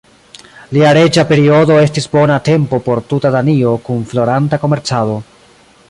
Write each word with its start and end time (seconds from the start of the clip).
Lia 0.77 0.93
reĝa 0.97 1.25
periodo 1.31 1.77
estis 1.81 2.09
bona 2.15 2.37
tempo 2.49 2.81
por 2.89 3.03
tuta 3.13 3.33
Danio 3.37 3.75
kun 3.91 4.03
floranta 4.15 4.61
komercado. 4.65 5.21